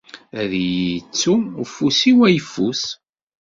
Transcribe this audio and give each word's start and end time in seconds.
Ad 0.41 0.51
iyi-ittu 0.61 1.35
ufus-iw 1.63 2.19
ayeffus! 2.27 2.83